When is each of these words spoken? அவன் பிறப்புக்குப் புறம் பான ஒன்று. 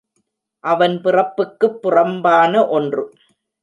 அவன் 0.63 1.01
பிறப்புக்குப் 1.01 1.79
புறம் 1.81 2.21
பான 2.21 2.67
ஒன்று. 2.67 3.03